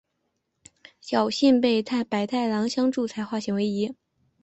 [1.03, 3.93] 侥幸被百太郎相助才化险为夷。